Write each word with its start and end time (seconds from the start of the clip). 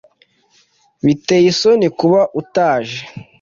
Biteye 1.05 1.47
isoni 1.53 1.87
kuba 1.99 2.19
utaje 2.41 2.99